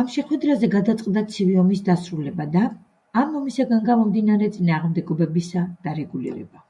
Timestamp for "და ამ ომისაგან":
2.52-3.82